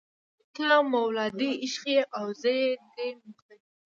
ته 0.53 0.63
مولا 0.91 1.25
دې 1.39 1.49
عشق 1.63 1.83
یې 1.93 2.01
او 2.17 2.25
زه 2.41 2.49
دې 2.95 3.07
مقتدي 3.25 3.61
یمه 3.65 3.69